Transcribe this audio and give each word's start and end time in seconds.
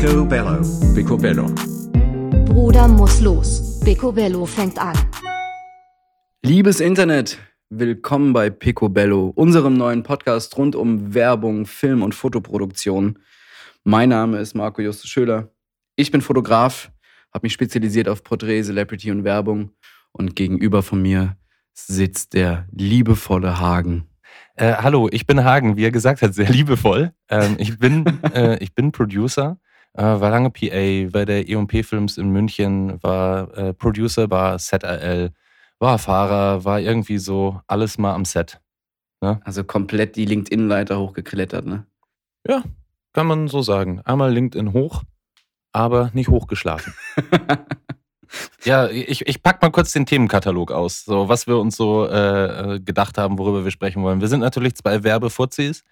Picobello. 0.00 0.62
Picobello. 0.94 1.46
Bruder 2.46 2.88
muss 2.88 3.20
los. 3.20 3.78
Picobello 3.84 4.46
fängt 4.46 4.78
an. 4.78 4.96
Liebes 6.42 6.80
Internet, 6.80 7.38
willkommen 7.68 8.32
bei 8.32 8.48
Picobello, 8.48 9.30
unserem 9.34 9.74
neuen 9.74 10.02
Podcast 10.02 10.56
rund 10.56 10.74
um 10.74 11.12
Werbung, 11.12 11.66
Film 11.66 12.02
und 12.02 12.14
Fotoproduktion. 12.14 13.18
Mein 13.84 14.08
Name 14.08 14.38
ist 14.38 14.54
Marco 14.54 14.80
Justus 14.80 15.10
Schöler. 15.10 15.50
Ich 15.96 16.10
bin 16.10 16.22
Fotograf, 16.22 16.90
habe 17.34 17.44
mich 17.44 17.52
spezialisiert 17.52 18.08
auf 18.08 18.24
Porträt, 18.24 18.62
Celebrity 18.62 19.10
und 19.10 19.24
Werbung. 19.24 19.72
Und 20.12 20.34
gegenüber 20.34 20.82
von 20.82 21.02
mir 21.02 21.36
sitzt 21.74 22.32
der 22.32 22.66
liebevolle 22.72 23.60
Hagen. 23.60 24.06
Äh, 24.54 24.76
hallo, 24.76 25.10
ich 25.12 25.26
bin 25.26 25.44
Hagen, 25.44 25.76
wie 25.76 25.84
er 25.84 25.90
gesagt 25.90 26.22
hat, 26.22 26.32
sehr 26.32 26.48
liebevoll. 26.48 27.12
Ähm, 27.28 27.56
ich, 27.58 27.78
bin, 27.78 28.06
äh, 28.34 28.56
ich 28.64 28.74
bin 28.74 28.92
Producer, 28.92 29.58
äh, 29.94 30.02
war 30.02 30.30
lange 30.30 30.50
PA 30.50 31.10
bei 31.10 31.24
der 31.24 31.48
E&P 31.48 31.82
Films 31.82 32.18
in 32.18 32.30
München, 32.30 33.02
war 33.02 33.56
äh, 33.56 33.74
Producer, 33.74 34.30
war 34.30 34.58
ZRL, 34.58 35.32
war 35.78 35.98
Fahrer, 35.98 36.64
war 36.64 36.80
irgendwie 36.80 37.18
so 37.18 37.60
alles 37.66 37.98
mal 37.98 38.14
am 38.14 38.24
Set. 38.24 38.60
Ne? 39.20 39.40
Also 39.44 39.64
komplett 39.64 40.16
die 40.16 40.24
LinkedIn-Leiter 40.24 40.98
hochgeklettert, 40.98 41.66
ne? 41.66 41.86
Ja, 42.46 42.62
kann 43.12 43.26
man 43.26 43.48
so 43.48 43.60
sagen. 43.60 44.00
Einmal 44.00 44.32
LinkedIn 44.32 44.72
hoch, 44.72 45.02
aber 45.72 46.10
nicht 46.14 46.28
hochgeschlafen. 46.28 46.94
Ja, 48.64 48.88
ich, 48.88 49.26
ich 49.26 49.42
pack 49.42 49.60
mal 49.62 49.70
kurz 49.70 49.92
den 49.92 50.06
Themenkatalog 50.06 50.70
aus, 50.70 51.04
so 51.04 51.28
was 51.28 51.46
wir 51.46 51.58
uns 51.58 51.76
so 51.76 52.06
äh, 52.06 52.74
äh, 52.74 52.80
gedacht 52.80 53.18
haben, 53.18 53.38
worüber 53.38 53.64
wir 53.64 53.70
sprechen 53.70 54.02
wollen. 54.02 54.20
Wir 54.20 54.28
sind 54.28 54.40
natürlich 54.40 54.76
zwei 54.76 55.02
Werbefuzis, 55.02 55.82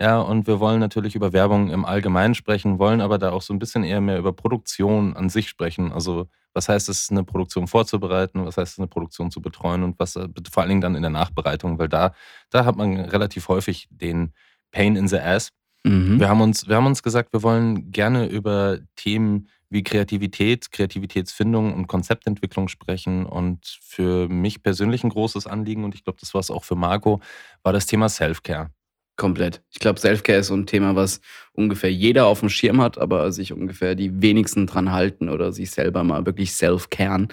ja, 0.00 0.20
und 0.20 0.46
wir 0.46 0.58
wollen 0.58 0.80
natürlich 0.80 1.14
über 1.14 1.32
Werbung 1.32 1.70
im 1.70 1.84
Allgemeinen 1.84 2.34
sprechen, 2.34 2.78
wollen 2.78 3.00
aber 3.00 3.18
da 3.18 3.30
auch 3.30 3.42
so 3.42 3.54
ein 3.54 3.60
bisschen 3.60 3.84
eher 3.84 4.00
mehr 4.00 4.18
über 4.18 4.32
Produktion 4.32 5.16
an 5.16 5.28
sich 5.28 5.48
sprechen. 5.48 5.92
Also, 5.92 6.28
was 6.52 6.68
heißt 6.68 6.88
es, 6.88 7.10
eine 7.10 7.24
Produktion 7.24 7.68
vorzubereiten, 7.68 8.44
was 8.44 8.56
heißt 8.56 8.72
es, 8.72 8.78
eine 8.78 8.88
Produktion 8.88 9.30
zu 9.30 9.40
betreuen 9.40 9.84
und 9.84 9.98
was 9.98 10.16
äh, 10.16 10.28
vor 10.50 10.62
allen 10.62 10.70
Dingen 10.70 10.80
dann 10.80 10.94
in 10.96 11.02
der 11.02 11.10
Nachbereitung, 11.10 11.78
weil 11.78 11.88
da, 11.88 12.12
da 12.50 12.64
hat 12.64 12.76
man 12.76 12.98
relativ 12.98 13.48
häufig 13.48 13.88
den 13.90 14.32
Pain 14.72 14.96
in 14.96 15.06
the 15.06 15.18
Ass. 15.18 15.50
Mhm. 15.84 16.18
Wir, 16.18 16.28
haben 16.28 16.40
uns, 16.40 16.66
wir 16.66 16.76
haben 16.76 16.86
uns 16.86 17.02
gesagt, 17.02 17.32
wir 17.32 17.42
wollen 17.42 17.92
gerne 17.92 18.26
über 18.26 18.78
Themen 18.96 19.48
wie 19.70 19.82
Kreativität, 19.82 20.70
Kreativitätsfindung 20.72 21.74
und 21.74 21.86
Konzeptentwicklung 21.86 22.68
sprechen. 22.68 23.26
Und 23.26 23.78
für 23.82 24.28
mich 24.28 24.62
persönlich 24.62 25.04
ein 25.04 25.10
großes 25.10 25.46
Anliegen, 25.46 25.84
und 25.84 25.94
ich 25.94 26.04
glaube, 26.04 26.18
das 26.20 26.34
war 26.34 26.40
es 26.40 26.50
auch 26.50 26.64
für 26.64 26.76
Marco, 26.76 27.20
war 27.62 27.72
das 27.72 27.86
Thema 27.86 28.08
Self-Care. 28.08 28.70
Komplett. 29.16 29.62
Ich 29.70 29.78
glaube, 29.78 30.00
Selfcare 30.00 30.38
ist 30.38 30.48
so 30.48 30.54
ein 30.54 30.66
Thema, 30.66 30.96
was 30.96 31.20
ungefähr 31.52 31.92
jeder 31.92 32.26
auf 32.26 32.40
dem 32.40 32.48
Schirm 32.48 32.80
hat, 32.80 32.98
aber 32.98 33.30
sich 33.30 33.52
ungefähr 33.52 33.94
die 33.94 34.20
wenigsten 34.20 34.66
dran 34.66 34.90
halten 34.90 35.28
oder 35.28 35.52
sich 35.52 35.70
selber 35.70 36.02
mal 36.02 36.26
wirklich 36.26 36.52
self-caren. 36.52 37.28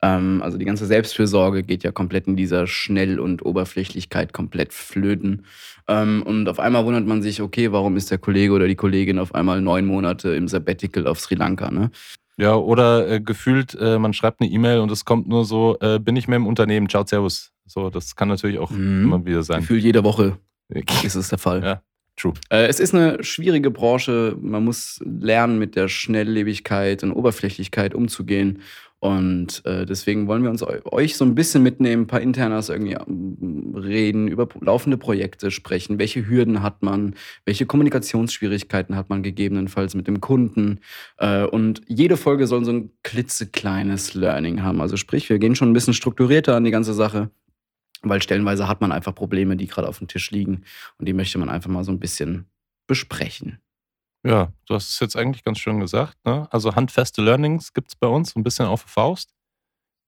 Ähm, 0.00 0.40
also 0.42 0.56
die 0.56 0.64
ganze 0.64 0.86
Selbstfürsorge 0.86 1.62
geht 1.62 1.84
ja 1.84 1.92
komplett 1.92 2.26
in 2.26 2.36
dieser 2.36 2.66
Schnell- 2.66 3.20
und 3.20 3.44
Oberflächlichkeit 3.44 4.32
komplett 4.32 4.72
flöten. 4.72 5.44
Ähm, 5.88 6.22
und 6.22 6.48
auf 6.48 6.58
einmal 6.58 6.86
wundert 6.86 7.06
man 7.06 7.20
sich, 7.20 7.42
okay, 7.42 7.70
warum 7.70 7.98
ist 7.98 8.10
der 8.10 8.18
Kollege 8.18 8.54
oder 8.54 8.66
die 8.66 8.74
Kollegin 8.74 9.18
auf 9.18 9.34
einmal 9.34 9.60
neun 9.60 9.84
Monate 9.84 10.34
im 10.34 10.48
Sabbatical 10.48 11.06
auf 11.06 11.20
Sri 11.20 11.34
Lanka, 11.34 11.70
ne? 11.70 11.90
Ja, 12.38 12.54
oder 12.54 13.08
äh, 13.10 13.20
gefühlt, 13.20 13.74
äh, 13.78 13.98
man 13.98 14.14
schreibt 14.14 14.40
eine 14.40 14.50
E-Mail 14.50 14.80
und 14.80 14.90
es 14.90 15.04
kommt 15.04 15.26
nur 15.28 15.44
so, 15.44 15.76
äh, 15.80 15.98
bin 15.98 16.16
ich 16.16 16.28
mehr 16.28 16.36
im 16.36 16.46
Unternehmen, 16.46 16.88
ciao, 16.88 17.04
servus. 17.06 17.52
So, 17.66 17.90
das 17.90 18.16
kann 18.16 18.28
natürlich 18.28 18.58
auch 18.58 18.70
mhm. 18.70 19.04
immer 19.04 19.26
wieder 19.26 19.42
sein. 19.42 19.60
Gefühlt 19.60 19.82
jede 19.82 20.04
Woche 20.04 20.38
ist 20.68 21.14
es 21.14 21.28
der 21.28 21.38
Fall. 21.38 21.62
Ja, 21.62 21.82
true. 22.16 22.34
Äh, 22.50 22.66
es 22.66 22.80
ist 22.80 22.94
eine 22.94 23.22
schwierige 23.22 23.70
Branche. 23.70 24.36
Man 24.40 24.64
muss 24.64 25.00
lernen, 25.04 25.58
mit 25.58 25.76
der 25.76 25.88
Schnelllebigkeit 25.88 27.02
und 27.02 27.12
Oberflächlichkeit 27.12 27.94
umzugehen. 27.94 28.62
Und 28.98 29.64
äh, 29.66 29.84
deswegen 29.84 30.26
wollen 30.26 30.42
wir 30.42 30.50
uns 30.50 30.64
euch 30.64 31.16
so 31.16 31.24
ein 31.24 31.34
bisschen 31.34 31.62
mitnehmen, 31.62 32.04
ein 32.04 32.06
paar 32.06 32.22
Internas 32.22 32.70
irgendwie 32.70 32.94
ähm, 32.94 33.74
reden, 33.76 34.26
über 34.26 34.48
laufende 34.60 34.96
Projekte 34.96 35.50
sprechen. 35.50 35.98
Welche 35.98 36.26
Hürden 36.26 36.62
hat 36.62 36.82
man? 36.82 37.14
Welche 37.44 37.66
Kommunikationsschwierigkeiten 37.66 38.96
hat 38.96 39.10
man 39.10 39.22
gegebenenfalls 39.22 39.94
mit 39.94 40.06
dem 40.06 40.20
Kunden? 40.20 40.80
Äh, 41.18 41.44
und 41.44 41.82
jede 41.86 42.16
Folge 42.16 42.46
soll 42.46 42.64
so 42.64 42.72
ein 42.72 42.90
klitzekleines 43.02 44.14
Learning 44.14 44.62
haben. 44.62 44.80
Also 44.80 44.96
sprich, 44.96 45.28
wir 45.28 45.38
gehen 45.38 45.54
schon 45.54 45.70
ein 45.70 45.74
bisschen 45.74 45.94
strukturierter 45.94 46.56
an 46.56 46.64
die 46.64 46.70
ganze 46.70 46.94
Sache 46.94 47.30
weil 48.08 48.22
stellenweise 48.22 48.68
hat 48.68 48.80
man 48.80 48.92
einfach 48.92 49.14
Probleme, 49.14 49.56
die 49.56 49.66
gerade 49.66 49.88
auf 49.88 49.98
dem 49.98 50.08
Tisch 50.08 50.30
liegen 50.30 50.64
und 50.98 51.06
die 51.06 51.12
möchte 51.12 51.38
man 51.38 51.48
einfach 51.48 51.70
mal 51.70 51.84
so 51.84 51.92
ein 51.92 52.00
bisschen 52.00 52.46
besprechen. 52.86 53.58
Ja, 54.24 54.52
du 54.66 54.74
hast 54.74 54.90
es 54.90 55.00
jetzt 55.00 55.16
eigentlich 55.16 55.44
ganz 55.44 55.58
schön 55.58 55.78
gesagt. 55.78 56.16
Ne? 56.24 56.48
Also 56.50 56.74
handfeste 56.74 57.22
Learnings 57.22 57.72
gibt 57.72 57.90
es 57.90 57.96
bei 57.96 58.08
uns, 58.08 58.34
ein 58.34 58.42
bisschen 58.42 58.66
auf 58.66 58.82
Faust, 58.82 59.34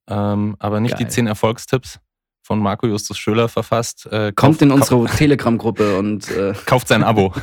ähm, 0.08 0.56
aber 0.58 0.80
nicht 0.80 0.96
Geil. 0.96 1.06
die 1.06 1.08
zehn 1.08 1.26
Erfolgstipps 1.26 2.00
von 2.42 2.58
Marco 2.58 2.86
Justus 2.86 3.18
Schöler 3.18 3.48
verfasst. 3.48 4.06
Äh, 4.06 4.32
Kommt 4.32 4.62
in 4.62 4.72
unsere 4.72 5.04
Telegram-Gruppe 5.06 5.98
und 5.98 6.30
äh, 6.30 6.54
kauft 6.66 6.88
sein 6.88 7.04
Abo. 7.04 7.32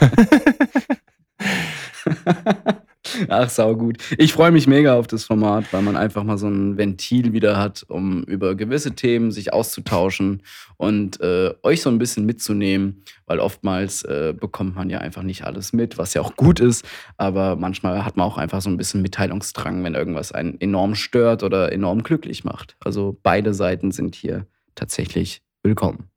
Ach, 3.30 3.50
sau 3.50 3.76
gut. 3.76 3.98
Ich 4.18 4.34
freue 4.34 4.52
mich 4.52 4.68
mega 4.68 4.98
auf 4.98 5.08
das 5.08 5.24
Format, 5.24 5.72
weil 5.72 5.82
man 5.82 5.96
einfach 5.96 6.24
mal 6.24 6.38
so 6.38 6.48
ein 6.48 6.78
Ventil 6.78 7.34
wieder 7.34 7.58
hat, 7.58 7.86
um 7.88 8.24
über 8.24 8.56
gewisse 8.56 8.96
Themen 8.96 9.32
sich 9.32 9.54
auszutauschen 9.54 10.44
und 10.78 11.20
äh, 11.22 11.54
euch 11.64 11.82
so 11.82 11.90
ein 11.90 11.98
bisschen 11.98 12.26
mitzunehmen, 12.26 13.04
weil 13.26 13.40
oftmals 13.40 14.04
äh, 14.04 14.34
bekommt 14.38 14.76
man 14.76 14.90
ja 14.90 15.00
einfach 15.00 15.24
nicht 15.24 15.44
alles 15.44 15.74
mit, 15.74 15.98
was 15.98 16.14
ja 16.14 16.22
auch 16.22 16.36
gut 16.36 16.60
ist, 16.60 16.86
aber 17.18 17.56
manchmal 17.56 18.06
hat 18.06 18.18
man 18.18 18.26
auch 18.26 18.38
einfach 18.38 18.62
so 18.62 18.70
ein 18.70 18.78
bisschen 18.78 19.02
Mitteilungsdrang, 19.02 19.84
wenn 19.84 19.96
irgendwas 19.96 20.32
einen 20.32 20.60
enorm 20.60 20.96
stört 20.96 21.44
oder 21.44 21.72
enorm 21.72 22.04
glücklich 22.04 22.44
macht. 22.44 22.76
Also 22.80 23.18
beide 23.24 23.54
Seiten 23.54 23.92
sind 23.92 24.16
hier 24.16 24.48
tatsächlich 24.76 25.42
willkommen. 25.64 26.10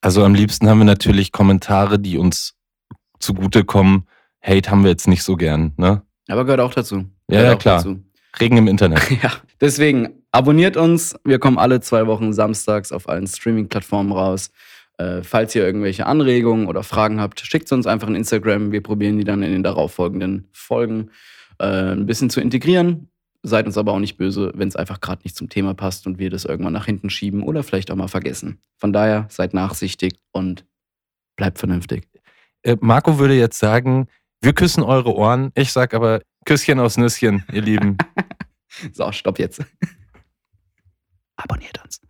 Also 0.00 0.24
am 0.24 0.34
liebsten 0.34 0.68
haben 0.68 0.78
wir 0.78 0.84
natürlich 0.84 1.32
Kommentare, 1.32 1.98
die 1.98 2.18
uns 2.18 2.54
zugutekommen. 3.18 4.06
Hate 4.40 4.70
haben 4.70 4.84
wir 4.84 4.90
jetzt 4.90 5.08
nicht 5.08 5.24
so 5.24 5.36
gern, 5.36 5.72
ne? 5.76 6.02
Aber 6.28 6.44
gehört 6.44 6.60
auch 6.60 6.74
dazu. 6.74 7.04
Ja, 7.30 7.42
ja 7.42 7.56
klar. 7.56 7.78
Dazu. 7.78 7.98
Regen 8.38 8.56
im 8.56 8.68
Internet. 8.68 9.00
ja. 9.22 9.32
Deswegen 9.60 10.10
abonniert 10.30 10.76
uns. 10.76 11.16
Wir 11.24 11.38
kommen 11.38 11.58
alle 11.58 11.80
zwei 11.80 12.06
Wochen 12.06 12.32
samstags 12.32 12.92
auf 12.92 13.08
allen 13.08 13.26
Streaming-Plattformen 13.26 14.12
raus. 14.12 14.50
Äh, 14.98 15.22
falls 15.22 15.54
ihr 15.54 15.64
irgendwelche 15.64 16.06
Anregungen 16.06 16.66
oder 16.66 16.82
Fragen 16.82 17.20
habt, 17.20 17.40
schickt 17.40 17.70
uns 17.72 17.86
einfach 17.86 18.08
in 18.08 18.14
Instagram. 18.14 18.72
Wir 18.72 18.82
probieren 18.82 19.16
die 19.16 19.24
dann 19.24 19.42
in 19.42 19.52
den 19.52 19.62
darauffolgenden 19.62 20.48
Folgen 20.52 21.10
äh, 21.58 21.92
ein 21.92 22.06
bisschen 22.06 22.30
zu 22.30 22.40
integrieren. 22.40 23.08
Seid 23.44 23.66
uns 23.66 23.78
aber 23.78 23.92
auch 23.92 24.00
nicht 24.00 24.16
böse, 24.16 24.52
wenn 24.56 24.66
es 24.66 24.74
einfach 24.74 25.00
gerade 25.00 25.22
nicht 25.22 25.36
zum 25.36 25.48
Thema 25.48 25.72
passt 25.72 26.06
und 26.08 26.18
wir 26.18 26.28
das 26.28 26.44
irgendwann 26.44 26.72
nach 26.72 26.86
hinten 26.86 27.08
schieben 27.08 27.44
oder 27.44 27.62
vielleicht 27.62 27.90
auch 27.90 27.96
mal 27.96 28.08
vergessen. 28.08 28.58
Von 28.76 28.92
daher 28.92 29.26
seid 29.30 29.54
nachsichtig 29.54 30.14
und 30.32 30.64
bleibt 31.36 31.58
vernünftig. 31.58 32.08
Äh, 32.62 32.76
Marco 32.80 33.20
würde 33.20 33.34
jetzt 33.34 33.60
sagen, 33.60 34.08
wir 34.40 34.52
küssen 34.52 34.82
eure 34.82 35.14
Ohren. 35.14 35.50
Ich 35.54 35.72
sag 35.72 35.94
aber 35.94 36.20
Küsschen 36.44 36.80
aus 36.80 36.96
Nüsschen, 36.96 37.44
ihr 37.52 37.62
Lieben. 37.62 37.96
so, 38.92 39.10
stopp 39.12 39.38
jetzt. 39.38 39.64
Abonniert 41.36 41.80
uns. 41.84 42.00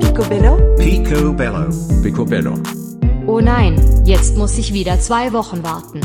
Picobello? 0.00 0.76
Picobello. 0.76 2.02
Picobello. 2.02 2.54
Oh 3.26 3.40
nein, 3.40 4.02
jetzt 4.04 4.36
muss 4.36 4.56
ich 4.56 4.72
wieder 4.72 5.00
zwei 5.00 5.32
Wochen 5.32 5.62
warten. 5.62 6.00